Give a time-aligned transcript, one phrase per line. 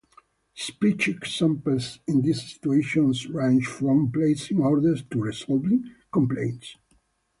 [0.55, 6.75] Speech examples in these situations range from placing orders to resolving complaints.